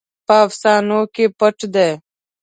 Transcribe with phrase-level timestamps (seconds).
[0.25, 1.91] په افسانو کې پټ دی.